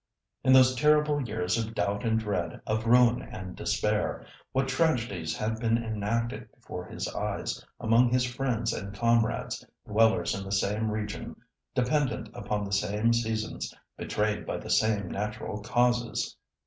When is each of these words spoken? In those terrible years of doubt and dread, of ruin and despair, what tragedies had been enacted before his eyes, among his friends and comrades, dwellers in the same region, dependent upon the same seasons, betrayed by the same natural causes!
In 0.43 0.51
those 0.51 0.73
terrible 0.73 1.21
years 1.21 1.59
of 1.59 1.75
doubt 1.75 2.03
and 2.03 2.17
dread, 2.19 2.59
of 2.65 2.87
ruin 2.87 3.21
and 3.21 3.55
despair, 3.55 4.25
what 4.51 4.67
tragedies 4.67 5.37
had 5.37 5.59
been 5.59 5.77
enacted 5.77 6.51
before 6.55 6.85
his 6.87 7.07
eyes, 7.09 7.63
among 7.79 8.09
his 8.09 8.25
friends 8.25 8.73
and 8.73 8.95
comrades, 8.95 9.63
dwellers 9.87 10.33
in 10.33 10.43
the 10.43 10.51
same 10.51 10.89
region, 10.89 11.35
dependent 11.75 12.29
upon 12.33 12.63
the 12.63 12.73
same 12.73 13.13
seasons, 13.13 13.71
betrayed 13.95 14.43
by 14.43 14.57
the 14.57 14.71
same 14.71 15.07
natural 15.07 15.61
causes! 15.61 16.35